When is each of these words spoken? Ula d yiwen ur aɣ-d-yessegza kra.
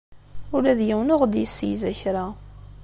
Ula 0.55 0.73
d 0.77 0.79
yiwen 0.87 1.13
ur 1.13 1.19
aɣ-d-yessegza 1.21 1.91
kra. 1.99 2.25